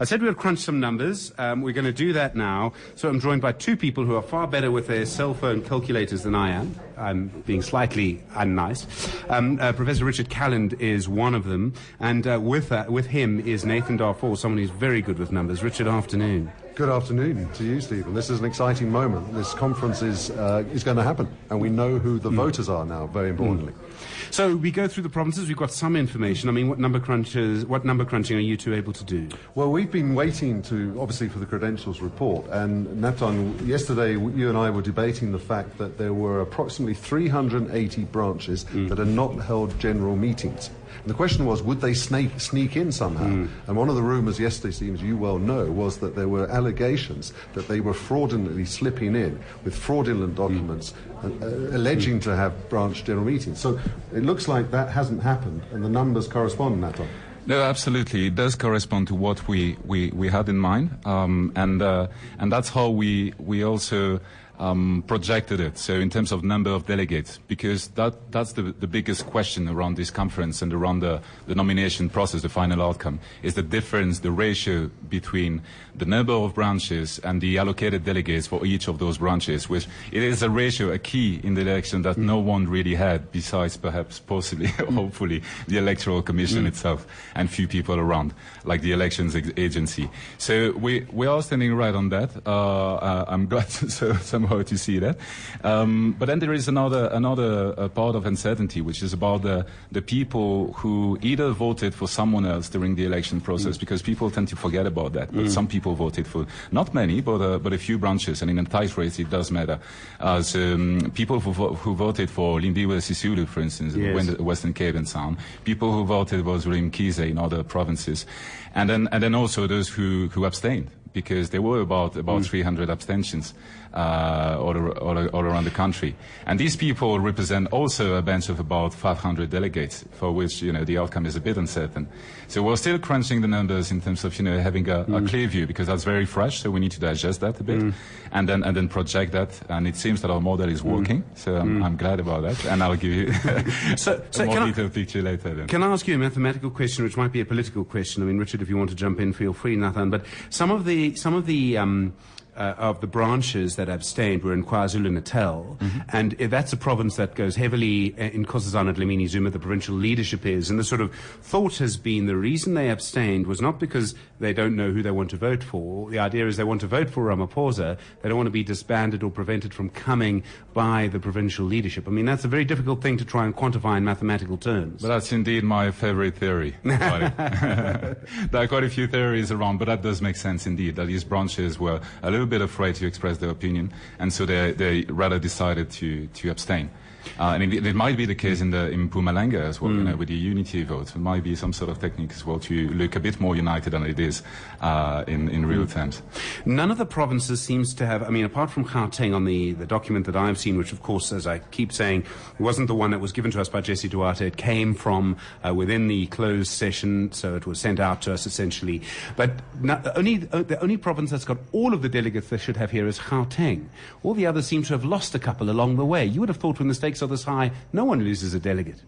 I 0.00 0.04
said 0.04 0.20
we 0.20 0.28
would 0.28 0.36
crunch 0.36 0.60
some 0.60 0.80
numbers. 0.80 1.32
Um, 1.38 1.62
we're 1.62 1.72
going 1.72 1.84
to 1.84 1.92
do 1.92 2.12
that 2.14 2.34
now. 2.34 2.72
So 2.94 3.08
I'm 3.08 3.20
joined 3.20 3.42
by 3.42 3.52
two 3.52 3.76
people 3.76 4.04
who 4.04 4.16
are 4.16 4.22
far 4.22 4.46
better 4.46 4.70
with 4.70 4.86
their 4.86 5.06
cell 5.06 5.34
phone 5.34 5.62
calculators 5.62 6.22
than 6.22 6.34
I 6.34 6.50
am. 6.50 6.74
I'm 6.96 7.28
being 7.46 7.62
slightly 7.62 8.22
unnice. 8.32 8.86
Um, 9.30 9.58
uh, 9.60 9.72
Professor 9.72 10.04
Richard 10.04 10.28
Calland 10.28 10.80
is 10.80 11.08
one 11.08 11.34
of 11.34 11.44
them, 11.44 11.74
and 12.00 12.26
uh, 12.26 12.38
with 12.40 12.72
uh, 12.72 12.86
with 12.88 13.06
him 13.06 13.40
is 13.40 13.64
Nathan 13.64 13.96
Darfour, 13.96 14.36
someone 14.36 14.58
who's 14.58 14.70
very 14.70 15.02
good 15.02 15.18
with 15.18 15.32
numbers. 15.32 15.62
Richard, 15.62 15.86
afternoon. 15.88 16.52
Good 16.74 16.88
afternoon 16.88 17.48
to 17.52 17.62
you, 17.62 17.80
Stephen. 17.80 18.14
This 18.14 18.30
is 18.30 18.40
an 18.40 18.44
exciting 18.44 18.90
moment. 18.90 19.32
This 19.32 19.54
conference 19.54 20.02
is 20.02 20.30
uh, 20.30 20.64
is 20.72 20.82
going 20.82 20.96
to 20.96 21.04
happen, 21.04 21.28
and 21.48 21.60
we 21.60 21.70
know 21.70 22.00
who 22.00 22.18
the 22.18 22.30
mm. 22.30 22.34
voters 22.34 22.68
are 22.68 22.84
now. 22.84 23.06
Very 23.06 23.30
importantly. 23.30 23.72
Mm. 23.72 24.32
So 24.32 24.56
we 24.56 24.72
go 24.72 24.88
through 24.88 25.04
the 25.04 25.08
provinces. 25.08 25.46
We've 25.46 25.56
got 25.56 25.70
some 25.70 25.94
information. 25.94 26.48
I 26.48 26.52
mean, 26.52 26.68
what 26.68 26.80
number 26.80 26.98
crunches? 26.98 27.64
What 27.64 27.84
number 27.84 28.04
crunching 28.04 28.36
are 28.38 28.40
you 28.40 28.56
two 28.56 28.74
able 28.74 28.92
to 28.92 29.04
do? 29.04 29.28
Well, 29.54 29.70
we've 29.70 29.92
been 29.92 30.16
waiting 30.16 30.62
to 30.62 30.96
obviously 30.98 31.28
for 31.28 31.38
the 31.38 31.46
credentials 31.46 32.00
report. 32.00 32.44
And 32.50 33.00
Natan, 33.00 33.64
yesterday 33.64 34.14
you 34.14 34.48
and 34.48 34.58
I 34.58 34.68
were 34.70 34.82
debating 34.82 35.30
the 35.30 35.38
fact 35.38 35.78
that 35.78 35.96
there 35.96 36.12
were 36.12 36.40
approximately 36.40 36.94
380 36.94 38.02
branches 38.06 38.64
mm. 38.64 38.88
that 38.88 38.98
had 38.98 39.06
not 39.06 39.36
held 39.36 39.78
general 39.78 40.16
meetings. 40.16 40.70
And 41.00 41.10
the 41.10 41.14
question 41.14 41.46
was, 41.46 41.62
would 41.62 41.80
they 41.80 41.94
sneak, 41.94 42.40
sneak 42.40 42.76
in 42.76 42.92
somehow? 42.92 43.26
Mm. 43.26 43.48
And 43.66 43.76
one 43.76 43.88
of 43.88 43.94
the 43.94 44.02
rumours 44.02 44.38
yesterday, 44.40 44.72
seems 44.72 45.02
you 45.02 45.16
well 45.16 45.38
know, 45.38 45.70
was 45.70 45.98
that 45.98 46.16
there 46.16 46.28
were 46.28 46.48
allegations 46.48 47.32
that 47.54 47.68
they 47.68 47.80
were 47.80 47.94
fraudulently 47.94 48.64
slipping 48.64 49.16
in 49.16 49.38
with 49.64 49.76
fraudulent 49.76 50.34
documents 50.34 50.94
mm. 51.22 51.42
uh, 51.42 51.76
alleging 51.76 52.18
mm. 52.18 52.22
to 52.22 52.36
have 52.36 52.68
branch 52.68 53.04
general 53.04 53.24
meetings. 53.24 53.60
So 53.60 53.78
it 54.12 54.24
looks 54.24 54.48
like 54.48 54.70
that 54.70 54.90
hasn't 54.90 55.22
happened, 55.22 55.62
and 55.72 55.84
the 55.84 55.88
numbers 55.88 56.28
correspond, 56.28 56.80
Natan. 56.80 57.08
No, 57.46 57.60
absolutely. 57.60 58.28
It 58.28 58.36
does 58.36 58.54
correspond 58.54 59.08
to 59.08 59.14
what 59.14 59.46
we, 59.46 59.76
we, 59.84 60.08
we 60.12 60.28
had 60.28 60.48
in 60.48 60.56
mind. 60.56 60.96
Um, 61.04 61.52
and, 61.54 61.82
uh, 61.82 62.06
and 62.38 62.50
that's 62.50 62.70
how 62.70 62.88
we, 62.88 63.34
we 63.38 63.62
also 63.62 64.20
um, 64.58 65.04
projected 65.06 65.60
it. 65.60 65.78
So 65.78 65.94
in 65.94 66.10
terms 66.10 66.32
of 66.32 66.44
number 66.44 66.70
of 66.70 66.86
delegates, 66.86 67.38
because 67.48 67.88
that, 67.88 68.30
that's 68.30 68.52
the, 68.52 68.62
the 68.62 68.86
biggest 68.86 69.26
question 69.26 69.68
around 69.68 69.96
this 69.96 70.10
conference 70.10 70.62
and 70.62 70.72
around 70.72 71.00
the, 71.00 71.20
the 71.46 71.54
nomination 71.54 72.08
process, 72.08 72.42
the 72.42 72.48
final 72.48 72.82
outcome, 72.82 73.20
is 73.42 73.54
the 73.54 73.62
difference, 73.62 74.20
the 74.20 74.30
ratio 74.30 74.90
between 75.08 75.62
the 75.96 76.04
number 76.04 76.32
of 76.32 76.54
branches 76.54 77.18
and 77.20 77.40
the 77.40 77.58
allocated 77.58 78.04
delegates 78.04 78.46
for 78.46 78.64
each 78.66 78.88
of 78.88 78.98
those 78.98 79.18
branches, 79.18 79.68
which 79.68 79.86
it 80.12 80.22
is 80.22 80.42
a 80.42 80.50
ratio, 80.50 80.90
a 80.90 80.98
key 80.98 81.40
in 81.42 81.54
the 81.54 81.60
election 81.60 82.02
that 82.02 82.16
mm. 82.16 82.24
no 82.24 82.38
one 82.38 82.68
really 82.68 82.94
had, 82.94 83.30
besides 83.30 83.76
perhaps 83.76 84.18
possibly, 84.18 84.66
hopefully, 84.92 85.42
the 85.68 85.78
Electoral 85.78 86.22
Commission 86.22 86.64
mm. 86.64 86.68
itself 86.68 87.06
and 87.34 87.50
few 87.50 87.68
people 87.68 87.98
around, 87.98 88.34
like 88.64 88.80
the 88.80 88.92
elections 88.92 89.36
agency. 89.56 90.10
So 90.38 90.72
we, 90.72 91.06
we 91.12 91.26
are 91.26 91.42
standing 91.42 91.74
right 91.74 91.94
on 91.94 92.08
that. 92.08 92.30
Uh, 92.44 92.94
uh, 92.94 93.24
I'm 93.28 93.46
glad 93.46 93.70
so, 93.70 94.14
somehow 94.48 94.62
to 94.62 94.78
see 94.78 94.98
that. 94.98 95.16
Um, 95.62 96.14
but 96.18 96.26
then 96.26 96.38
there 96.38 96.52
is 96.52 96.68
another, 96.68 97.08
another 97.12 97.74
uh, 97.78 97.88
part 97.88 98.14
of 98.14 98.26
uncertainty, 98.26 98.80
which 98.80 99.02
is 99.02 99.12
about 99.12 99.42
the, 99.42 99.66
the 99.92 100.02
people 100.02 100.72
who 100.74 101.18
either 101.22 101.50
voted 101.50 101.94
for 101.94 102.08
someone 102.08 102.46
else 102.46 102.68
during 102.68 102.96
the 102.96 103.04
election 103.04 103.40
process, 103.40 103.76
mm. 103.76 103.80
because 103.80 104.02
people 104.02 104.30
tend 104.30 104.48
to 104.48 104.56
forget 104.56 104.86
about 104.86 105.12
that. 105.14 105.32
But 105.32 105.44
mm. 105.44 105.50
some 105.50 105.66
people 105.66 105.94
voted 105.94 106.26
for, 106.26 106.46
not 106.72 106.94
many, 106.94 107.20
but, 107.20 107.40
uh, 107.40 107.58
but 107.58 107.72
a 107.72 107.78
few 107.78 107.98
branches, 107.98 108.42
and 108.42 108.50
in 108.50 108.58
a 108.58 108.64
tight 108.64 108.96
race 108.96 109.18
it 109.18 109.30
does 109.30 109.50
matter. 109.50 109.78
As 110.20 110.54
um, 110.54 111.12
people 111.14 111.40
who, 111.40 111.52
vo- 111.52 111.74
who 111.74 111.94
voted 111.94 112.30
for 112.30 112.60
Lindiwe 112.60 113.00
Sisulu, 113.00 113.46
for 113.46 113.60
instance, 113.60 113.94
yes. 113.94 114.28
in 114.28 114.44
Western 114.44 114.72
Cape 114.72 114.94
and 114.94 115.08
Sound, 115.08 115.38
people 115.64 115.92
who 115.92 116.04
voted 116.04 116.44
was 116.44 116.64
Zweli 116.64 116.90
Mkhize 116.90 117.30
in 117.30 117.38
other 117.38 117.62
provinces, 117.62 118.26
and 118.74 118.90
then, 118.90 119.08
and 119.12 119.22
then 119.22 119.34
also 119.34 119.66
those 119.66 119.88
who, 119.88 120.28
who 120.28 120.44
abstained 120.44 120.90
because 121.14 121.50
there 121.50 121.62
were 121.62 121.80
about 121.80 122.16
about 122.16 122.42
mm. 122.42 122.46
300 122.46 122.90
abstentions 122.90 123.54
uh, 123.94 124.56
all, 124.58 124.76
all, 124.98 125.28
all, 125.28 125.44
around 125.44 125.64
the 125.64 125.70
country. 125.70 126.16
And 126.46 126.58
these 126.58 126.76
people 126.76 127.20
represent 127.20 127.68
also 127.72 128.16
a 128.16 128.22
bench 128.22 128.48
of 128.48 128.58
about 128.58 128.92
500 128.92 129.50
delegates, 129.50 130.04
for 130.12 130.32
which 130.32 130.60
you 130.62 130.72
know 130.72 130.84
the 130.84 130.98
outcome 130.98 131.26
is 131.26 131.36
a 131.36 131.40
bit 131.40 131.56
uncertain. 131.56 132.08
So 132.48 132.62
we're 132.62 132.76
still 132.76 132.98
crunching 132.98 133.40
the 133.40 133.48
numbers 133.48 133.90
in 133.90 134.00
terms 134.00 134.24
of 134.24 134.36
you 134.38 134.44
know 134.44 134.58
having 134.58 134.88
a, 134.88 135.04
mm. 135.04 135.24
a 135.24 135.28
clear 135.28 135.46
view 135.46 135.66
because 135.66 135.86
that's 135.86 136.04
very 136.04 136.26
fresh. 136.26 136.60
So 136.60 136.70
we 136.70 136.80
need 136.80 136.92
to 136.92 137.00
digest 137.00 137.40
that 137.40 137.58
a 137.60 137.64
bit 137.64 137.80
mm. 137.80 137.94
and 138.32 138.48
then 138.48 138.64
and 138.64 138.76
then 138.76 138.88
project 138.88 139.32
that. 139.32 139.50
And 139.68 139.86
it 139.86 139.96
seems 139.96 140.22
that 140.22 140.30
our 140.30 140.40
model 140.40 140.68
is 140.68 140.82
mm. 140.82 140.96
working. 140.96 141.24
So 141.36 141.56
I'm, 141.56 141.78
mm. 141.78 141.84
I'm, 141.84 141.96
glad 141.96 142.18
about 142.18 142.42
that. 142.42 142.66
And 142.66 142.82
I'll 142.82 142.96
give 142.96 143.12
you 143.12 143.32
so, 143.96 144.22
so 144.30 144.42
a 144.42 144.46
more 144.46 144.66
detailed 144.66 144.92
picture 144.92 145.22
later. 145.22 145.54
Then. 145.54 145.68
Can 145.68 145.82
I 145.82 145.92
ask 145.92 146.06
you 146.08 146.16
a 146.16 146.18
mathematical 146.18 146.70
question, 146.70 147.04
which 147.04 147.16
might 147.16 147.32
be 147.32 147.40
a 147.40 147.44
political 147.44 147.84
question? 147.84 148.22
I 148.22 148.26
mean, 148.26 148.38
Richard, 148.38 148.60
if 148.60 148.68
you 148.68 148.76
want 148.76 148.90
to 148.90 148.96
jump 148.96 149.20
in, 149.20 149.32
feel 149.32 149.52
free, 149.52 149.76
Nathan. 149.76 150.10
But 150.10 150.24
some 150.50 150.72
of 150.72 150.84
the 150.84 151.03
some 151.12 151.34
of 151.34 151.46
the 151.46 151.76
um, 151.76 152.14
uh, 152.56 152.74
of 152.78 153.00
the 153.00 153.06
branches 153.06 153.76
that 153.76 153.88
abstained 153.88 154.42
were 154.42 154.52
in 154.52 154.64
KwaZulu-Natal, 154.64 155.78
mm-hmm. 155.80 155.98
and 156.10 156.32
that's 156.32 156.72
a 156.72 156.76
province 156.76 157.16
that 157.16 157.34
goes 157.34 157.56
heavily 157.56 158.14
uh, 158.18 158.24
in 158.24 158.44
Nkosazana 158.46 158.94
Dlamini 158.94 159.28
Zuma, 159.28 159.50
the 159.50 159.58
provincial 159.58 159.94
leadership 159.94 160.46
is, 160.46 160.70
and 160.70 160.78
the 160.78 160.84
sort 160.84 161.00
of 161.00 161.14
thought 161.14 161.78
has 161.78 161.96
been 161.96 162.26
the 162.26 162.36
reason 162.36 162.74
they 162.74 162.90
abstained 162.90 163.46
was 163.46 163.60
not 163.60 163.78
because 163.78 164.14
they 164.40 164.52
don't 164.52 164.76
know 164.76 164.90
who 164.90 165.02
they 165.02 165.10
want 165.10 165.30
to 165.30 165.36
vote 165.36 165.62
for. 165.62 166.10
The 166.10 166.18
idea 166.18 166.46
is 166.46 166.56
they 166.56 166.64
want 166.64 166.80
to 166.82 166.86
vote 166.86 167.10
for 167.10 167.24
Ramaphosa. 167.24 167.96
They 168.22 168.28
don't 168.28 168.36
want 168.36 168.46
to 168.46 168.52
be 168.52 168.62
disbanded 168.62 169.22
or 169.22 169.30
prevented 169.30 169.72
from 169.72 169.90
coming 169.90 170.42
by 170.72 171.08
the 171.08 171.18
provincial 171.18 171.64
leadership. 171.64 172.06
I 172.06 172.10
mean, 172.10 172.24
that's 172.24 172.44
a 172.44 172.48
very 172.48 172.64
difficult 172.64 173.02
thing 173.02 173.16
to 173.18 173.24
try 173.24 173.44
and 173.44 173.54
quantify 173.54 173.96
in 173.96 174.04
mathematical 174.04 174.56
terms. 174.56 175.02
But 175.02 175.08
that's 175.08 175.32
indeed 175.32 175.64
my 175.64 175.90
favorite 175.90 176.36
theory. 176.36 176.76
there 176.84 178.16
are 178.52 178.68
quite 178.68 178.84
a 178.84 178.90
few 178.90 179.06
theories 179.06 179.50
around, 179.50 179.78
but 179.78 179.86
that 179.86 180.02
does 180.02 180.20
make 180.20 180.36
sense 180.36 180.66
indeed, 180.66 180.96
that 180.96 181.06
these 181.06 181.24
branches 181.24 181.78
were 181.78 182.00
a 182.22 182.30
little 182.30 182.43
bit 182.46 182.60
afraid 182.60 182.94
to 182.96 183.06
express 183.06 183.38
their 183.38 183.50
opinion, 183.50 183.92
and 184.18 184.32
so 184.32 184.46
they, 184.46 184.72
they 184.72 185.02
rather 185.02 185.38
decided 185.38 185.90
to, 185.92 186.26
to 186.28 186.50
abstain. 186.50 186.90
Uh, 187.38 187.52
and 187.54 187.62
it, 187.72 187.86
it, 187.86 187.96
might 187.96 188.16
be 188.16 188.26
the 188.26 188.34
case 188.34 188.60
in 188.60 188.70
the 188.70 188.90
in 188.90 189.08
Mpumalanga 189.08 189.60
as 189.60 189.80
well, 189.80 189.90
mm. 189.90 189.98
you 189.98 190.04
know, 190.04 190.16
with 190.16 190.28
the 190.28 190.34
unity 190.34 190.82
vote. 190.84 191.14
It 191.14 191.18
might 191.18 191.42
be 191.42 191.56
some 191.56 191.72
sort 191.72 191.90
of 191.90 191.98
technique 191.98 192.32
as 192.32 192.44
well 192.44 192.58
to 192.60 192.88
look 192.90 193.16
a 193.16 193.20
bit 193.20 193.40
more 193.40 193.56
united 193.56 193.90
than 193.90 194.04
it 194.04 194.18
is 194.18 194.42
uh, 194.80 195.24
in, 195.26 195.48
in 195.48 195.66
real 195.66 195.84
mm. 195.84 195.92
terms. 195.92 196.22
None 196.64 196.90
of 196.90 196.98
the 196.98 197.06
provinces 197.06 197.60
seems 197.60 197.94
to 197.94 198.06
have, 198.06 198.22
I 198.22 198.30
mean, 198.30 198.44
apart 198.44 198.70
from 198.70 198.84
Gauteng 198.84 199.34
on 199.34 199.44
the, 199.44 199.72
the 199.72 199.86
document 199.86 200.26
that 200.26 200.36
I've 200.36 200.58
seen, 200.58 200.76
which 200.76 200.92
of 200.92 201.02
course, 201.02 201.32
as 201.32 201.46
I 201.46 201.58
keep 201.58 201.92
saying, 201.92 202.24
wasn't 202.58 202.88
the 202.88 202.94
one 202.94 203.10
that 203.10 203.20
was 203.20 203.32
given 203.32 203.50
to 203.52 203.60
us 203.60 203.68
by 203.68 203.80
Jesse 203.80 204.08
Duarte. 204.08 204.46
It 204.46 204.56
came 204.56 204.94
from 204.94 205.36
uh, 205.66 205.74
within 205.74 206.08
the 206.08 206.26
closed 206.26 206.70
session, 206.70 207.32
so 207.32 207.56
it 207.56 207.66
was 207.66 207.80
sent 207.80 208.00
out 208.00 208.22
to 208.22 208.32
us 208.32 208.46
essentially. 208.46 209.02
But 209.36 209.50
not, 209.80 210.06
only, 210.16 210.48
uh, 210.52 210.62
the 210.62 210.80
only 210.80 210.96
province 210.96 211.30
that's 211.30 211.44
got 211.44 211.58
all 211.72 211.94
of 211.94 212.02
the 212.02 212.08
delegates 212.08 212.33
they 212.42 212.58
should 212.58 212.76
have 212.76 212.90
here 212.90 213.06
is 213.06 213.18
Gauteng. 213.18 213.86
All 214.22 214.34
the 214.34 214.46
others 214.46 214.66
seem 214.66 214.82
to 214.84 214.92
have 214.92 215.04
lost 215.04 215.34
a 215.34 215.38
couple 215.38 215.70
along 215.70 215.96
the 215.96 216.04
way. 216.04 216.24
You 216.24 216.40
would 216.40 216.48
have 216.48 216.58
thought 216.58 216.78
when 216.78 216.88
the 216.88 216.94
stakes 216.94 217.22
are 217.22 217.28
this 217.28 217.44
high, 217.44 217.72
no 217.92 218.04
one 218.04 218.20
loses 218.20 218.54
a 218.54 218.60
delegate. 218.60 219.02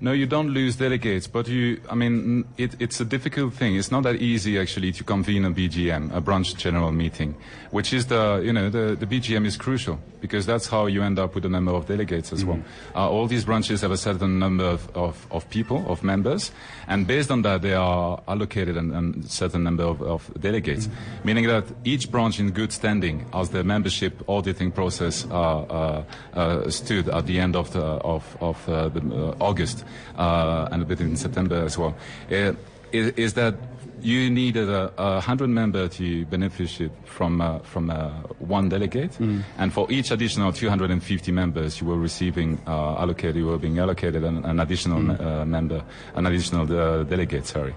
No, 0.00 0.12
you 0.12 0.26
don't 0.26 0.50
lose 0.50 0.76
delegates, 0.76 1.26
but 1.26 1.46
you, 1.48 1.80
I 1.88 1.94
mean, 1.94 2.44
it, 2.58 2.74
it's 2.80 3.00
a 3.00 3.04
difficult 3.04 3.54
thing. 3.54 3.76
It's 3.76 3.90
not 3.90 4.02
that 4.02 4.16
easy 4.16 4.58
actually 4.58 4.92
to 4.92 5.04
convene 5.04 5.44
a 5.44 5.50
BGM, 5.50 6.14
a 6.14 6.20
branch 6.20 6.56
general 6.56 6.90
meeting, 6.90 7.36
which 7.70 7.92
is 7.92 8.06
the, 8.06 8.42
you 8.44 8.52
know, 8.52 8.68
the, 8.68 8.96
the 8.96 9.06
BGM 9.06 9.46
is 9.46 9.56
crucial 9.56 10.00
because 10.20 10.46
that's 10.46 10.66
how 10.66 10.86
you 10.86 11.02
end 11.02 11.18
up 11.18 11.34
with 11.34 11.44
a 11.44 11.48
number 11.48 11.72
of 11.72 11.86
delegates 11.86 12.32
as 12.32 12.40
mm-hmm. 12.40 12.50
well. 12.50 12.62
Uh, 12.94 13.10
all 13.10 13.26
these 13.26 13.44
branches 13.44 13.82
have 13.82 13.90
a 13.90 13.96
certain 13.96 14.38
number 14.38 14.64
of, 14.64 14.88
of, 14.96 15.26
of, 15.30 15.48
people, 15.50 15.84
of 15.86 16.02
members, 16.02 16.50
and 16.88 17.06
based 17.06 17.30
on 17.30 17.42
that, 17.42 17.62
they 17.62 17.74
are 17.74 18.22
allocated 18.26 18.76
a 18.76 19.28
certain 19.28 19.62
number 19.62 19.84
of, 19.84 20.00
of 20.02 20.30
delegates, 20.40 20.86
mm-hmm. 20.86 21.26
meaning 21.26 21.46
that 21.46 21.64
each 21.84 22.10
branch 22.10 22.40
in 22.40 22.50
good 22.52 22.72
standing 22.72 23.26
as 23.34 23.50
the 23.50 23.62
membership 23.62 24.22
auditing 24.28 24.72
process 24.72 25.26
uh, 25.30 25.34
uh, 25.34 26.04
uh 26.32 26.70
stood 26.70 27.08
at 27.10 27.26
the 27.26 27.38
end 27.38 27.54
of, 27.54 27.70
the, 27.72 27.82
of, 27.82 28.36
of 28.40 28.68
uh, 28.68 28.88
the, 28.88 29.00
uh, 29.00 29.36
August 29.40 29.83
uh, 30.16 30.68
and 30.70 30.82
a 30.82 30.84
bit 30.84 31.00
in 31.00 31.16
September 31.16 31.64
as 31.64 31.78
well, 31.78 31.94
is, 32.30 32.56
is 32.92 33.34
that 33.34 33.54
you 34.00 34.30
needed 34.30 34.68
a, 34.68 34.92
a 34.98 35.20
hundred 35.20 35.48
member 35.48 35.88
to 35.88 36.26
benefit 36.26 36.92
from 37.06 37.40
uh, 37.40 37.58
from 37.60 37.90
uh, 37.90 38.10
one 38.38 38.68
delegate, 38.68 39.12
mm. 39.12 39.42
and 39.58 39.72
for 39.72 39.90
each 39.90 40.10
additional 40.10 40.52
250 40.52 41.32
members, 41.32 41.80
you 41.80 41.86
were 41.86 41.96
receiving 41.98 42.60
uh, 42.66 42.96
allocated, 42.98 43.36
you 43.36 43.46
were 43.46 43.58
being 43.58 43.78
allocated 43.78 44.22
an, 44.22 44.44
an 44.44 44.60
additional 44.60 45.00
mm. 45.00 45.18
me- 45.18 45.44
member, 45.46 45.82
an 46.14 46.26
additional 46.26 46.66
delegate. 46.66 47.46
Sorry. 47.46 47.74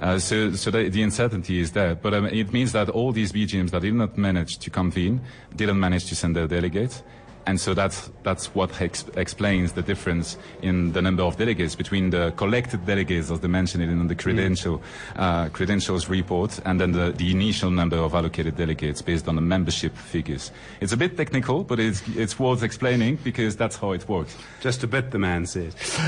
Uh, 0.00 0.18
so, 0.18 0.52
so 0.52 0.70
the, 0.70 0.90
the, 0.90 1.02
uncertainty 1.02 1.58
is 1.58 1.72
there, 1.72 1.94
but 1.94 2.12
um, 2.12 2.26
it 2.26 2.52
means 2.52 2.72
that 2.72 2.90
all 2.90 3.12
these 3.12 3.32
BGMs 3.32 3.70
that 3.70 3.80
did 3.80 3.94
not 3.94 4.18
manage 4.18 4.58
to 4.58 4.68
convene, 4.68 5.22
didn't 5.54 5.80
manage 5.80 6.04
to 6.04 6.14
send 6.14 6.36
their 6.36 6.46
delegates, 6.46 7.02
and 7.46 7.60
so 7.60 7.74
that's 7.74 8.10
that's 8.22 8.54
what 8.54 8.80
ex- 8.80 9.04
explains 9.16 9.72
the 9.72 9.82
difference 9.82 10.36
in 10.62 10.92
the 10.92 11.00
number 11.00 11.22
of 11.22 11.36
delegates 11.36 11.76
between 11.76 12.10
the 12.10 12.32
collected 12.36 12.84
delegates, 12.86 13.30
as 13.30 13.40
they 13.40 13.48
mentioned 13.48 13.82
it 13.82 13.88
in 13.88 14.06
the 14.08 14.14
credential 14.14 14.82
uh, 15.14 15.48
credentials 15.50 16.08
report, 16.08 16.58
and 16.64 16.80
then 16.80 16.92
the, 16.92 17.12
the 17.12 17.30
initial 17.30 17.70
number 17.70 17.96
of 17.96 18.14
allocated 18.14 18.56
delegates 18.56 19.00
based 19.00 19.28
on 19.28 19.36
the 19.36 19.40
membership 19.40 19.96
figures. 19.96 20.50
It's 20.80 20.92
a 20.92 20.96
bit 20.96 21.16
technical, 21.16 21.62
but 21.62 21.78
it's 21.78 22.02
it's 22.16 22.38
worth 22.38 22.62
explaining 22.62 23.16
because 23.22 23.56
that's 23.56 23.76
how 23.76 23.92
it 23.92 24.08
works. 24.08 24.36
Just 24.60 24.82
a 24.82 24.86
bit, 24.86 25.12
the 25.12 25.18
man 25.18 25.46
says. 25.46 25.74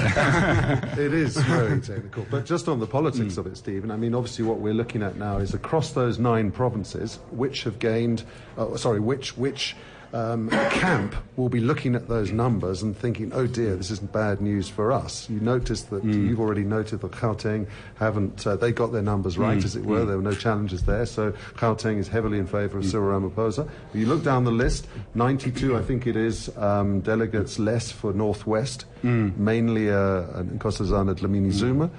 it 0.98 1.14
is 1.14 1.36
very 1.36 1.80
technical. 1.80 2.26
But 2.30 2.46
just 2.46 2.68
on 2.68 2.80
the 2.80 2.86
politics 2.86 3.34
mm. 3.34 3.38
of 3.38 3.46
it, 3.46 3.56
Stephen, 3.56 3.90
I 3.90 3.96
mean, 3.96 4.14
obviously 4.14 4.44
what 4.44 4.58
we're 4.58 4.74
looking 4.74 5.02
at 5.02 5.16
now 5.16 5.38
is 5.38 5.54
across 5.54 5.92
those 5.92 6.18
nine 6.18 6.50
provinces, 6.50 7.20
which 7.30 7.62
have 7.62 7.78
gained, 7.78 8.24
uh, 8.56 8.76
sorry, 8.76 9.00
which, 9.00 9.36
which 9.36 9.76
um, 10.12 10.48
camp 10.70 11.14
will 11.36 11.48
be 11.48 11.60
looking 11.60 11.94
at 11.94 12.08
those 12.08 12.32
numbers 12.32 12.82
and 12.82 12.96
thinking, 12.96 13.32
oh 13.34 13.46
dear, 13.46 13.76
this 13.76 13.90
isn't 13.90 14.12
bad 14.12 14.40
news 14.40 14.68
for 14.68 14.90
us. 14.90 15.28
You 15.28 15.40
notice 15.40 15.82
that 15.82 16.02
mm. 16.02 16.28
you've 16.28 16.40
already 16.40 16.64
noted 16.64 17.00
that 17.00 17.12
Gauteng 17.12 17.66
haven't, 17.96 18.46
uh, 18.46 18.56
they 18.56 18.72
got 18.72 18.92
their 18.92 19.02
numbers 19.02 19.36
right, 19.36 19.58
mm. 19.58 19.64
as 19.64 19.76
it 19.76 19.84
were. 19.84 20.00
Mm. 20.00 20.06
There 20.06 20.16
were 20.16 20.22
no 20.22 20.34
challenges 20.34 20.84
there. 20.84 21.04
So 21.04 21.32
Gauteng 21.56 21.98
is 21.98 22.08
heavily 22.08 22.38
in 22.38 22.46
favour 22.46 22.78
of 22.78 22.84
mm. 22.84 22.90
Cyril 22.90 23.20
Ramaphosa. 23.20 23.68
But 23.92 23.98
you 23.98 24.06
look 24.06 24.24
down 24.24 24.44
the 24.44 24.50
list, 24.50 24.88
92, 25.14 25.76
I 25.76 25.82
think 25.82 26.06
it 26.06 26.16
is, 26.16 26.56
um, 26.56 27.00
delegates 27.00 27.58
less 27.58 27.92
for 27.92 28.12
Northwest, 28.12 28.86
mm. 29.02 29.36
mainly 29.36 29.90
uh, 29.90 30.42
Nkosazana 30.42 31.14
Dlamini 31.14 31.52
Zuma. 31.52 31.90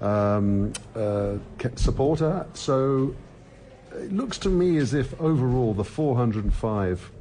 Um, 0.00 0.72
uh, 0.96 1.36
supporter. 1.76 2.44
So 2.54 3.14
it 3.92 4.12
looks 4.12 4.38
to 4.38 4.48
me 4.48 4.78
as 4.78 4.94
if 4.94 5.18
overall 5.20 5.74
the 5.74 5.84
405 5.84 7.12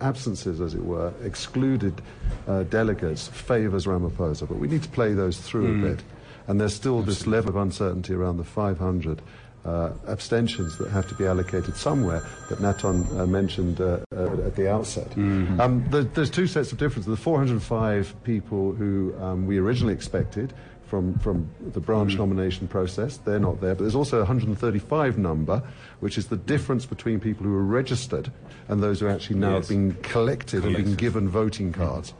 absences, 0.00 0.60
as 0.60 0.74
it 0.74 0.84
were, 0.84 1.12
excluded 1.22 2.00
uh, 2.46 2.64
delegates 2.64 3.28
favours 3.28 3.86
Ramaphosa. 3.86 4.48
But 4.48 4.58
we 4.58 4.68
need 4.68 4.82
to 4.82 4.88
play 4.88 5.12
those 5.12 5.38
through 5.38 5.66
mm. 5.66 5.70
a 5.70 5.74
hmm. 5.74 5.82
bit. 5.94 6.04
And 6.48 6.60
there's 6.60 6.74
still 6.74 6.98
Absolutely. 6.98 7.14
this 7.14 7.26
level 7.26 7.50
of 7.50 7.56
uncertainty 7.56 8.14
around 8.14 8.36
the 8.36 8.44
500 8.44 9.20
uh, 9.66 9.92
abstentions 10.06 10.78
that 10.78 10.88
have 10.90 11.08
to 11.08 11.14
be 11.14 11.26
allocated 11.26 11.76
somewhere 11.76 12.22
that 12.48 12.58
Naton 12.60 13.04
uh, 13.18 13.26
mentioned 13.26 13.80
uh, 13.80 13.98
uh, 14.14 14.46
at 14.46 14.54
the 14.54 14.70
outset. 14.70 15.10
Mm-hmm. 15.10 15.60
Um, 15.60 15.84
the, 15.90 16.02
there's 16.02 16.30
two 16.30 16.46
sets 16.46 16.70
of 16.70 16.78
differences. 16.78 17.10
The 17.10 17.16
405 17.16 18.14
people 18.22 18.72
who 18.72 19.14
um, 19.20 19.46
we 19.46 19.58
originally 19.58 19.92
expected 19.92 20.54
from, 20.86 21.18
from 21.18 21.48
the 21.72 21.80
branch 21.80 22.14
mm. 22.14 22.18
nomination 22.18 22.68
process. 22.68 23.18
They're 23.18 23.38
not 23.38 23.60
there. 23.60 23.74
But 23.74 23.84
there's 23.84 23.94
also 23.94 24.18
a 24.18 24.20
135 24.20 25.18
number, 25.18 25.62
which 26.00 26.16
is 26.16 26.28
the 26.28 26.36
difference 26.36 26.86
between 26.86 27.20
people 27.20 27.44
who 27.44 27.54
are 27.54 27.64
registered 27.64 28.30
and 28.68 28.82
those 28.82 29.00
who 29.00 29.08
actually 29.08 29.38
now 29.38 29.56
yes. 29.56 29.68
have 29.68 29.76
been 29.76 29.94
collected, 30.02 30.62
collected, 30.62 30.64
and 30.64 30.76
been 30.76 30.94
given 30.94 31.28
voting 31.28 31.72
cards. 31.72 32.12
Mm. 32.12 32.14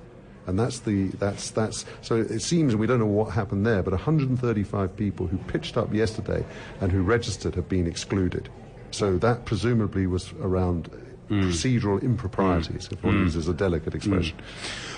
And 0.48 0.58
that's 0.58 0.80
the 0.80 1.08
that's 1.18 1.50
that's 1.50 1.84
so 2.02 2.16
it 2.16 2.40
seems 2.40 2.76
we 2.76 2.86
don't 2.86 3.00
know 3.00 3.06
what 3.06 3.32
happened 3.32 3.66
there, 3.66 3.82
but 3.82 3.92
135 3.92 4.96
people 4.96 5.26
who 5.26 5.38
pitched 5.38 5.76
up 5.76 5.92
yesterday 5.92 6.44
and 6.80 6.92
who 6.92 7.02
registered 7.02 7.56
have 7.56 7.68
been 7.68 7.88
excluded. 7.88 8.48
So 8.92 9.18
that 9.18 9.44
presumably 9.44 10.06
was 10.06 10.32
around 10.40 10.90
mm. 10.90 11.05
Procedural 11.28 12.02
improprieties, 12.02 12.88
mm. 12.88 12.92
if 12.92 13.02
one 13.02 13.14
mm. 13.14 13.24
uses 13.24 13.48
a 13.48 13.54
delicate 13.54 13.94
expression. 13.94 14.36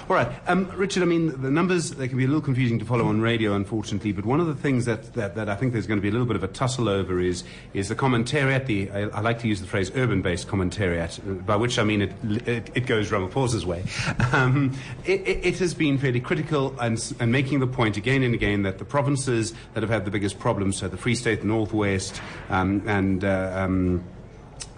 All 0.08 0.16
right, 0.16 0.32
um, 0.46 0.70
Richard. 0.74 1.02
I 1.02 1.06
mean, 1.06 1.42
the 1.42 1.50
numbers 1.50 1.90
they 1.90 2.08
can 2.08 2.16
be 2.16 2.24
a 2.24 2.26
little 2.26 2.40
confusing 2.40 2.78
to 2.78 2.84
follow 2.86 3.08
on 3.08 3.20
radio, 3.20 3.52
unfortunately. 3.52 4.12
But 4.12 4.24
one 4.24 4.40
of 4.40 4.46
the 4.46 4.54
things 4.54 4.86
that, 4.86 5.12
that, 5.12 5.34
that 5.34 5.50
I 5.50 5.54
think 5.54 5.74
there's 5.74 5.86
going 5.86 5.98
to 5.98 6.02
be 6.02 6.08
a 6.08 6.12
little 6.12 6.26
bit 6.26 6.36
of 6.36 6.42
a 6.42 6.48
tussle 6.48 6.88
over 6.88 7.20
is 7.20 7.44
is 7.74 7.90
the 7.90 7.94
commentariat. 7.94 8.64
The 8.64 8.90
I, 8.90 9.00
I 9.08 9.20
like 9.20 9.38
to 9.40 9.48
use 9.48 9.60
the 9.60 9.66
phrase 9.66 9.92
urban-based 9.94 10.48
commentariat, 10.48 11.18
uh, 11.18 11.34
by 11.42 11.56
which 11.56 11.78
I 11.78 11.84
mean 11.84 12.00
it 12.00 12.12
it, 12.48 12.70
it 12.74 12.86
goes 12.86 13.10
Ramaphosa's 13.10 13.66
way. 13.66 13.84
Um, 14.32 14.74
it, 15.04 15.20
it, 15.26 15.46
it, 15.46 15.58
has 15.58 15.72
been 15.72 15.96
fairly 15.96 16.20
critical 16.20 16.78
and, 16.80 17.00
and 17.18 17.32
making 17.32 17.60
the 17.60 17.66
point 17.66 17.96
again 17.96 18.22
and 18.22 18.34
again 18.34 18.62
that 18.62 18.78
the 18.78 18.84
provinces 18.84 19.54
that 19.72 19.82
have 19.82 19.88
had 19.88 20.04
the 20.04 20.10
biggest 20.10 20.38
problems, 20.38 20.76
so 20.76 20.88
the 20.88 20.98
Free 20.98 21.14
State, 21.14 21.40
the 21.40 21.46
Northwest, 21.46 22.20
um, 22.50 22.82
and 22.86 23.24
uh, 23.24 23.52
um, 23.54 24.04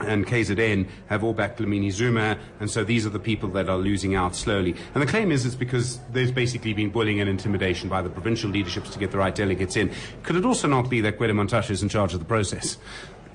and 0.01 0.27
KZN 0.27 0.89
have 1.07 1.23
all 1.23 1.35
backed 1.35 1.61
Dlamini 1.61 1.91
Zuma, 1.91 2.39
and 2.59 2.71
so 2.71 2.85
these 2.85 3.07
are 3.07 3.11
the 3.11 3.19
people 3.19 3.49
that 3.51 3.69
are 3.69 3.79
losing 3.79 4.15
out 4.15 4.35
slowly. 4.35 4.75
And 4.95 5.03
the 5.03 5.07
claim 5.07 5.31
is 5.31 5.45
it's 5.47 5.55
because 5.55 5.99
there's 6.13 6.33
basically 6.33 6.73
been 6.73 6.91
bullying 6.91 7.21
and 7.21 7.29
intimidation 7.29 7.89
by 7.89 8.03
the 8.03 8.11
provincial 8.11 8.51
leaderships 8.51 8.91
to 8.91 8.99
get 8.99 9.11
the 9.11 9.19
right 9.19 9.35
delegates 9.35 9.77
in. 9.77 9.91
Could 10.23 10.37
it 10.37 10.45
also 10.45 10.69
not 10.69 10.89
be 10.89 11.01
that 11.03 11.19
Gwede 11.19 11.71
is 11.71 11.83
in 11.83 11.89
charge 11.89 12.15
of 12.15 12.21
the 12.21 12.27
process, 12.27 12.79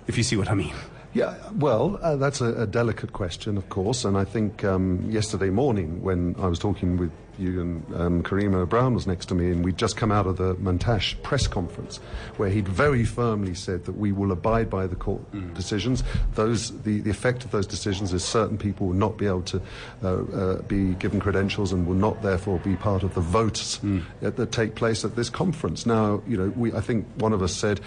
if 0.08 0.18
you 0.18 0.24
see 0.24 0.38
what 0.38 0.50
I 0.50 0.54
mean? 0.54 0.74
Yeah, 1.14 1.36
well, 1.54 1.98
uh, 2.02 2.18
that's 2.18 2.42
a, 2.42 2.64
a, 2.64 2.68
delicate 2.68 3.14
question, 3.14 3.56
of 3.56 3.70
course, 3.70 4.04
and 4.04 4.18
I 4.18 4.26
think 4.26 4.66
um, 4.66 5.10
yesterday 5.10 5.50
morning 5.50 6.02
when 6.04 6.36
I 6.38 6.48
was 6.48 6.60
talking 6.60 6.98
with 6.98 7.12
you 7.38 7.62
and 7.62 7.96
um, 7.96 8.24
Karima 8.24 8.68
Brown 8.68 8.94
was 8.94 9.08
next 9.08 9.28
to 9.28 9.36
me, 9.36 9.52
and 9.52 9.64
we'd 9.64 9.78
just 9.78 9.98
come 9.98 10.12
out 10.12 10.28
of 10.28 10.38
the 10.38 10.56
Mantashe 10.56 11.22
press 11.24 11.48
conference, 11.48 11.98
where 12.38 12.50
he'd 12.50 12.68
very 12.68 13.04
firmly 13.04 13.54
said 13.54 13.86
that 13.86 13.98
we 13.98 14.12
will 14.12 14.32
abide 14.32 14.70
by 14.70 14.88
the 14.88 14.96
court 14.96 15.22
mm. 15.32 15.54
decisions. 15.54 16.04
Those, 16.36 16.72
the, 16.82 17.02
the 17.02 17.10
effect 17.10 17.44
of 17.44 17.52
those 17.52 17.68
decisions 17.68 18.14
is 18.14 18.24
certain 18.24 18.58
people 18.58 18.88
will 18.88 18.94
not 18.94 19.18
be 19.18 19.26
able 19.28 19.44
to 19.44 19.62
uh, 20.04 20.08
uh, 20.08 20.62
be 20.64 20.94
given 20.96 21.20
credentials 21.20 21.72
and 21.72 21.86
will 21.86 21.96
not 21.96 22.22
therefore 22.22 22.60
be 22.60 22.76
part 22.76 23.04
of 23.04 23.14
the 23.14 23.22
votes 23.22 23.80
mm. 23.80 24.04
that 24.22 24.52
take 24.52 24.76
place 24.76 25.04
at 25.04 25.16
this 25.16 25.30
conference. 25.30 25.86
Now, 25.86 26.22
you 26.28 26.38
know, 26.38 26.50
we, 26.56 26.74
I 26.74 26.82
think 26.82 27.06
one 27.18 27.34
of 27.34 27.42
us 27.42 27.56
said, 27.56 27.82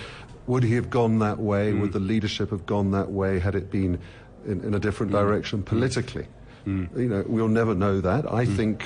would 0.47 0.63
he 0.63 0.75
have 0.75 0.91
gone 0.91 1.19
that 1.19 1.39
way? 1.39 1.73
Mm. 1.73 1.81
Would 1.83 1.93
the 1.93 2.01
leadership 2.01 2.51
have 2.51 2.67
gone 2.67 2.91
that 2.93 3.11
way 3.11 3.39
had 3.39 3.55
it 3.55 3.71
been 3.71 3.99
in, 4.47 4.65
in 4.65 4.75
a 4.75 4.79
different 4.79 5.13
mm. 5.13 5.17
direction 5.17 5.63
politically? 5.63 6.27
Mm. 6.67 6.97
You 6.97 7.09
know, 7.09 7.25
we'll 7.27 7.49
never 7.49 7.75
know 7.75 8.01
that. 8.01 8.31
I 8.33 8.47
mm. 8.47 8.57
think 8.57 8.85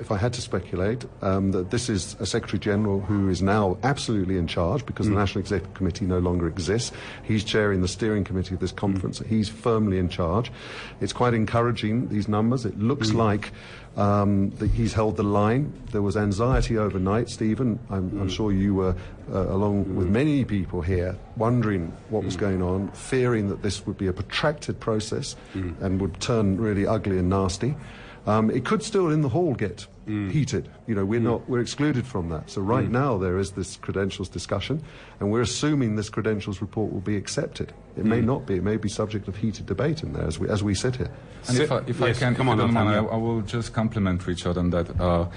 if 0.00 0.10
I 0.10 0.16
had 0.16 0.32
to 0.34 0.40
speculate, 0.40 1.04
um, 1.22 1.52
that 1.52 1.70
this 1.70 1.88
is 1.88 2.16
a 2.20 2.26
Secretary 2.26 2.58
General 2.58 3.00
who 3.00 3.28
is 3.28 3.42
now 3.42 3.78
absolutely 3.82 4.36
in 4.36 4.46
charge 4.46 4.84
because 4.86 5.06
mm. 5.06 5.10
the 5.10 5.16
National 5.16 5.40
Executive 5.40 5.74
Committee 5.74 6.06
no 6.06 6.18
longer 6.18 6.46
exists. 6.46 6.92
He's 7.22 7.44
chairing 7.44 7.82
the 7.82 7.88
steering 7.88 8.24
committee 8.24 8.54
of 8.54 8.60
this 8.60 8.72
conference. 8.72 9.20
Mm. 9.20 9.26
He's 9.26 9.48
firmly 9.48 9.98
in 9.98 10.08
charge. 10.08 10.52
It's 11.00 11.12
quite 11.12 11.34
encouraging, 11.34 12.08
these 12.08 12.28
numbers. 12.28 12.64
It 12.64 12.78
looks 12.78 13.10
mm. 13.10 13.16
like 13.16 13.52
um, 13.96 14.50
that 14.56 14.70
he's 14.70 14.92
held 14.92 15.16
the 15.16 15.22
line. 15.22 15.72
There 15.90 16.02
was 16.02 16.16
anxiety 16.16 16.78
overnight, 16.78 17.28
Stephen. 17.28 17.78
I'm, 17.90 18.20
I'm 18.20 18.28
mm. 18.28 18.30
sure 18.30 18.52
you 18.52 18.74
were, 18.74 18.94
uh, 19.32 19.48
along 19.48 19.96
with 19.96 20.08
many 20.08 20.44
people 20.44 20.80
here, 20.80 21.16
wondering 21.36 21.92
what 22.08 22.24
was 22.24 22.36
going 22.36 22.62
on, 22.62 22.88
fearing 22.92 23.48
that 23.48 23.62
this 23.62 23.86
would 23.86 23.98
be 23.98 24.06
a 24.06 24.12
protracted 24.12 24.78
process 24.80 25.36
and 25.80 26.00
would 26.00 26.20
turn 26.20 26.56
really 26.60 26.86
ugly 26.86 27.18
and 27.18 27.28
nasty. 27.28 27.74
Um, 28.26 28.50
it 28.50 28.64
could 28.64 28.82
still 28.82 29.10
in 29.10 29.22
the 29.22 29.28
hall 29.30 29.54
get 29.54 29.86
mm. 30.06 30.30
heated. 30.30 30.68
You 30.86 30.94
know, 30.94 31.04
we're 31.04 31.20
mm. 31.20 31.24
not 31.24 31.48
we're 31.48 31.60
excluded 31.60 32.06
from 32.06 32.28
that. 32.28 32.50
So 32.50 32.60
right 32.60 32.86
mm. 32.86 32.92
now 32.92 33.18
there 33.18 33.38
is 33.38 33.52
this 33.52 33.76
credentials 33.76 34.28
discussion, 34.28 34.82
and 35.18 35.30
we're 35.30 35.40
assuming 35.40 35.96
this 35.96 36.10
credentials 36.10 36.60
report 36.60 36.92
will 36.92 37.00
be 37.00 37.16
accepted. 37.16 37.72
It 37.96 38.04
may 38.04 38.20
mm. 38.20 38.26
not 38.26 38.46
be. 38.46 38.56
It 38.56 38.62
may 38.62 38.76
be 38.76 38.88
subject 38.88 39.28
of 39.28 39.36
heated 39.36 39.66
debate 39.66 40.02
in 40.02 40.12
there 40.12 40.26
as 40.26 40.38
we 40.38 40.48
as 40.48 40.62
we 40.62 40.74
sit 40.74 40.96
here. 40.96 41.10
And 41.48 41.58
if 41.58 41.72
I, 41.72 41.78
if 41.86 42.00
yes, 42.00 42.16
I 42.16 42.18
can, 42.18 42.34
come 42.34 42.48
on, 42.48 42.60
on 42.60 42.76
I, 42.76 42.96
I, 42.96 43.16
will 43.16 43.40
just 43.42 43.72
compliment 43.72 44.26
Richard 44.26 44.58
on 44.58 44.70
that. 44.70 45.00
Uh, 45.00 45.28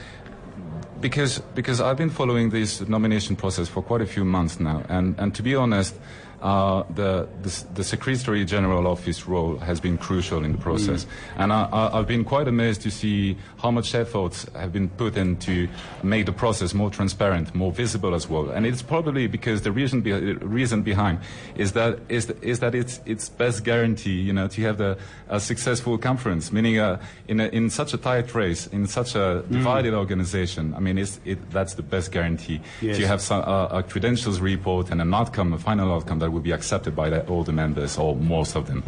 because 1.00 1.39
because 1.56 1.81
I've 1.81 1.97
been 1.97 2.09
following 2.09 2.50
this 2.50 2.81
nomination 2.88 3.35
process 3.35 3.68
for 3.68 3.81
quite 3.83 4.01
a 4.01 4.06
few 4.06 4.25
months 4.25 4.59
now, 4.59 4.83
and, 4.89 5.15
and 5.19 5.35
to 5.35 5.44
be 5.44 5.56
honest, 5.56 5.95
uh, 6.44 6.84
the, 6.94 7.28
the, 7.42 7.66
the, 7.74 7.84
Secretary 7.86 8.44
General 8.44 8.86
Office 8.86 9.28
role 9.28 9.57
has 9.59 9.80
been 9.80 9.97
crucial 9.97 10.44
in 10.44 10.52
the 10.52 10.57
process. 10.57 11.06
Mm. 11.06 11.09
And 11.38 11.54
I, 11.54 11.90
have 11.94 12.07
been 12.07 12.26
quite 12.26 12.50
amazed 12.50 12.81
to 12.81 12.92
see 12.92 13.38
how 13.59 13.71
much 13.71 13.95
efforts 13.95 14.45
have 14.54 14.73
been 14.73 14.90
put 14.90 15.16
in 15.16 15.38
to 15.38 15.69
make 16.04 16.26
the 16.26 16.33
process 16.33 16.73
more 16.73 16.90
transparent, 16.90 17.56
more 17.56 17.71
visible 17.71 18.14
as 18.14 18.30
well. 18.30 18.50
And 18.50 18.66
it's 18.66 18.81
probably 18.81 19.28
because 19.28 19.62
the 19.62 19.71
reason, 19.71 20.02
be, 20.02 20.12
reason 20.12 20.81
behind 20.81 21.19
is 21.56 21.71
that, 21.71 22.00
is, 22.09 22.30
is 22.42 22.59
that 22.59 22.76
it's, 22.76 23.00
it's 23.06 23.30
best 23.30 23.64
guarantee, 23.64 24.19
you 24.19 24.33
know, 24.33 24.50
to 24.50 24.62
have 24.64 24.78
the, 24.78 24.97
a 25.30 25.40
successful 25.40 25.97
conference, 25.97 26.52
meaning 26.52 26.78
uh, 26.78 27.00
in, 27.30 27.40
a, 27.40 27.47
in 27.47 27.69
such 27.69 27.94
a 27.94 27.97
tight 27.97 28.35
race, 28.35 28.68
in 28.68 28.85
such 28.85 29.16
a 29.16 29.45
mm. 29.47 29.50
divided 29.50 29.94
mm. 29.94 29.97
organization, 29.97 30.73
I 30.73 30.81
mean, 30.81 30.97
it's, 30.97 31.21
it, 31.23 31.52
that's 31.52 31.76
the 31.76 31.83
best 31.83 32.12
guarantee. 32.12 32.59
Yes. 32.81 32.97
To 32.97 33.07
have 33.07 33.21
some, 33.21 33.44
uh, 33.44 33.68
a 33.68 33.81
credentials 33.81 34.42
report 34.42 34.92
and 34.92 35.00
an 35.00 35.14
outcome, 35.14 35.54
a 35.54 35.57
final 35.57 35.94
outcome 35.94 36.19
that 36.19 36.32
will 36.33 36.42
be 36.42 36.52
accepted 36.52 36.95
by 36.95 37.09
the, 37.09 37.25
all 37.28 37.44
the 37.44 37.52
members, 37.52 37.97
or 37.97 38.16
most 38.16 38.56
of 38.56 38.68
them, 38.68 38.83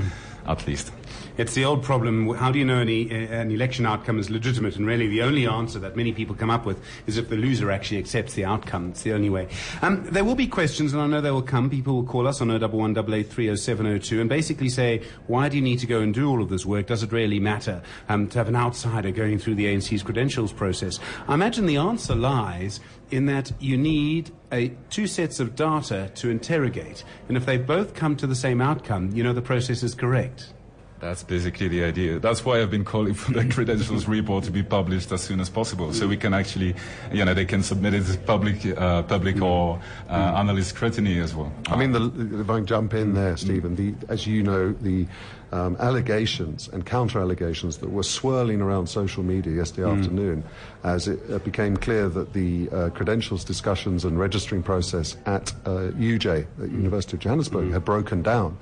at 0.47 0.65
least. 0.67 0.91
It's 1.37 1.53
the 1.53 1.65
old 1.65 1.83
problem. 1.83 2.33
How 2.35 2.51
do 2.51 2.59
you 2.59 2.65
know 2.65 2.79
any, 2.79 3.09
an 3.11 3.51
election 3.51 3.85
outcome 3.85 4.19
is 4.19 4.29
legitimate? 4.29 4.75
And 4.75 4.87
really, 4.87 5.07
the 5.07 5.21
only 5.21 5.47
answer 5.47 5.79
that 5.79 5.95
many 5.95 6.13
people 6.13 6.35
come 6.35 6.49
up 6.49 6.65
with 6.65 6.81
is 7.07 7.17
if 7.17 7.29
the 7.29 7.35
loser 7.35 7.71
actually 7.71 7.97
accepts 7.97 8.33
the 8.33 8.45
outcome. 8.45 8.89
It's 8.89 9.03
the 9.03 9.13
only 9.13 9.29
way. 9.29 9.47
Um, 9.81 10.05
there 10.05 10.23
will 10.23 10.35
be 10.35 10.47
questions, 10.47 10.93
and 10.93 11.01
I 11.01 11.07
know 11.07 11.21
they 11.21 11.31
will 11.31 11.41
come. 11.41 11.69
People 11.69 11.95
will 11.95 12.05
call 12.05 12.27
us 12.27 12.41
on 12.41 12.49
011 12.49 12.95
and 12.95 14.29
basically 14.29 14.69
say, 14.69 15.01
why 15.27 15.49
do 15.49 15.57
you 15.57 15.61
need 15.61 15.79
to 15.79 15.87
go 15.87 15.99
and 15.99 16.13
do 16.13 16.29
all 16.29 16.41
of 16.41 16.49
this 16.49 16.65
work? 16.65 16.87
Does 16.87 17.03
it 17.03 17.11
really 17.11 17.39
matter 17.39 17.81
um, 18.09 18.27
to 18.29 18.37
have 18.37 18.47
an 18.47 18.55
outsider 18.55 19.11
going 19.11 19.39
through 19.39 19.55
the 19.55 19.65
ANC's 19.65 20.03
credentials 20.03 20.53
process? 20.53 20.99
I 21.27 21.33
imagine 21.33 21.65
the 21.65 21.77
answer 21.77 22.15
lies 22.15 22.79
in 23.11 23.25
that 23.27 23.51
you 23.59 23.77
need 23.77 24.31
a, 24.51 24.69
two 24.89 25.07
sets 25.07 25.39
of 25.39 25.55
data 25.55 26.11
to 26.15 26.29
interrogate. 26.29 27.03
And 27.27 27.37
if 27.37 27.45
they 27.45 27.57
both 27.57 27.93
come 27.93 28.15
to 28.17 28.27
the 28.27 28.35
same 28.35 28.61
outcome, 28.61 29.11
you 29.13 29.23
know 29.23 29.33
the 29.33 29.41
process 29.41 29.83
is 29.83 29.95
correct. 29.95 30.53
That's 30.99 31.23
basically 31.23 31.67
the 31.67 31.83
idea. 31.83 32.19
That's 32.19 32.45
why 32.45 32.61
I've 32.61 32.71
been 32.71 32.85
calling 32.85 33.13
for 33.13 33.33
the 33.33 33.45
credentials 33.45 34.07
report 34.07 34.45
to 34.45 34.51
be 34.51 34.63
published 34.63 35.11
as 35.11 35.21
soon 35.21 35.39
as 35.39 35.49
possible, 35.49 35.93
so 35.93 36.07
we 36.07 36.17
can 36.17 36.33
actually, 36.33 36.75
you 37.11 37.25
know, 37.25 37.33
they 37.33 37.45
can 37.45 37.63
submit 37.63 37.93
it 37.93 38.05
to 38.05 38.17
public, 38.19 38.65
uh, 38.65 39.03
public 39.03 39.41
or 39.41 39.79
uh, 40.09 40.13
analyst 40.13 40.69
scrutiny 40.69 41.19
as 41.19 41.35
well. 41.35 41.51
I 41.67 41.75
mean, 41.75 41.91
the, 41.91 42.39
if 42.41 42.49
I 42.49 42.55
can 42.55 42.65
jump 42.65 42.93
in 42.93 43.13
there, 43.13 43.35
Stephen, 43.35 43.75
the, 43.75 43.93
as 44.07 44.25
you 44.25 44.41
know, 44.41 44.71
the 44.71 45.05
um, 45.51 45.75
allegations 45.79 46.69
and 46.69 46.85
counter 46.85 47.19
allegations 47.19 47.77
that 47.77 47.89
were 47.89 48.03
swirling 48.03 48.61
around 48.61 48.87
social 48.87 49.23
media 49.23 49.53
yesterday 49.53 49.89
afternoon 49.89 50.43
as 50.83 51.07
it 51.07 51.19
uh, 51.31 51.39
became 51.39 51.77
clear 51.77 52.09
that 52.09 52.33
the 52.33 52.69
uh, 52.69 52.89
credentials 52.89 53.43
discussions 53.43 54.05
and 54.05 54.19
registering 54.19 54.63
process 54.63 55.17
at 55.25 55.51
uh, 55.65 55.91
UJ, 55.97 56.45
at 56.61 56.71
University 56.71 57.17
of 57.17 57.21
Johannesburg, 57.21 57.71
had 57.71 57.85
broken 57.85 58.21
down. 58.21 58.57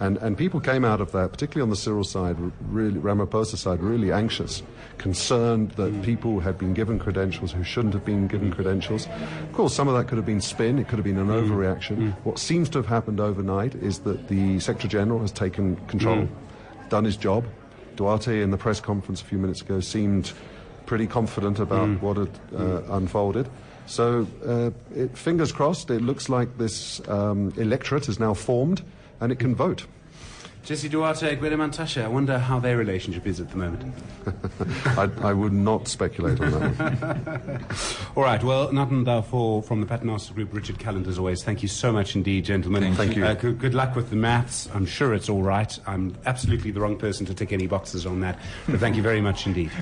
And, 0.00 0.16
and 0.18 0.36
people 0.36 0.60
came 0.60 0.84
out 0.84 1.00
of 1.00 1.12
that, 1.12 1.30
particularly 1.30 1.62
on 1.62 1.70
the 1.70 1.76
Cyril 1.76 2.02
side, 2.02 2.36
really, 2.62 2.98
Ramaphosa 2.98 3.56
side, 3.56 3.80
really 3.80 4.10
anxious, 4.10 4.62
concerned 4.98 5.72
that 5.72 6.02
people 6.02 6.40
had 6.40 6.58
been 6.58 6.74
given 6.74 6.98
credentials 6.98 7.52
who 7.52 7.62
shouldn't 7.62 7.94
have 7.94 8.04
been 8.04 8.26
given 8.26 8.52
credentials. 8.52 9.06
Of 9.06 9.52
course, 9.52 9.74
some 9.74 9.86
of 9.86 9.94
that 9.94 10.08
could 10.08 10.16
have 10.16 10.26
been 10.26 10.40
spin, 10.40 10.78
it 10.78 10.88
could 10.88 10.98
have 10.98 11.04
been 11.04 11.18
an 11.18 11.28
overreaction. 11.28 12.14
What 12.24 12.38
seems 12.38 12.68
to 12.70 12.78
have 12.78 12.86
happened 12.86 13.20
overnight 13.20 13.74
is 13.76 14.00
that 14.00 14.28
the 14.28 14.58
Secretary 14.58 14.90
General 14.90 15.20
has 15.20 15.30
taken 15.30 15.76
control, 15.86 16.28
done 16.88 17.04
his 17.04 17.16
job. 17.16 17.44
Duarte, 17.94 18.42
in 18.42 18.50
the 18.50 18.58
press 18.58 18.80
conference 18.80 19.20
a 19.20 19.24
few 19.24 19.38
minutes 19.38 19.60
ago, 19.60 19.78
seemed 19.80 20.32
pretty 20.86 21.06
confident 21.06 21.60
about 21.60 21.88
what 22.02 22.16
had 22.16 22.40
uh, 22.56 22.82
unfolded. 22.90 23.48
So, 23.86 24.26
uh, 24.44 24.70
it, 24.94 25.16
fingers 25.16 25.52
crossed, 25.52 25.90
it 25.90 26.02
looks 26.02 26.28
like 26.28 26.58
this 26.58 27.06
um, 27.08 27.52
electorate 27.56 28.08
is 28.08 28.18
now 28.18 28.34
formed 28.34 28.82
and 29.22 29.32
it 29.32 29.38
can 29.38 29.54
vote. 29.54 29.86
Jesse 30.64 30.88
Duarte, 30.88 31.34
Gwede 31.36 31.54
Mantashe, 31.54 32.04
I 32.04 32.06
wonder 32.06 32.38
how 32.38 32.60
their 32.60 32.76
relationship 32.76 33.26
is 33.26 33.40
at 33.40 33.50
the 33.50 33.56
moment. 33.56 33.92
I, 34.96 35.10
I 35.20 35.32
would 35.32 35.52
not 35.52 35.88
speculate 35.88 36.40
on 36.40 36.52
that. 36.52 37.62
All 38.16 38.22
right, 38.22 38.42
well, 38.44 38.72
Natan 38.72 39.04
Dalfor 39.04 39.64
from 39.64 39.80
the 39.80 39.86
Paternoster 39.86 40.34
Group, 40.34 40.50
Richard 40.52 40.78
Calland, 40.78 41.08
as 41.08 41.18
always, 41.18 41.42
thank 41.42 41.62
you 41.62 41.68
so 41.68 41.90
much 41.90 42.14
indeed, 42.14 42.44
gentlemen. 42.44 42.94
Thank 42.94 43.16
you. 43.16 43.24
Uh, 43.24 43.34
good, 43.34 43.58
good 43.58 43.74
luck 43.74 43.96
with 43.96 44.10
the 44.10 44.16
maths. 44.16 44.68
I'm 44.72 44.86
sure 44.86 45.14
it's 45.14 45.28
all 45.28 45.42
right. 45.42 45.76
I'm 45.84 46.16
absolutely 46.26 46.70
the 46.70 46.80
wrong 46.80 46.96
person 46.96 47.26
to 47.26 47.34
tick 47.34 47.52
any 47.52 47.66
boxes 47.66 48.06
on 48.06 48.20
that, 48.20 48.38
but 48.68 48.78
thank 48.78 48.94
you 48.94 49.02
very 49.02 49.20
much 49.20 49.48
indeed. 49.48 49.72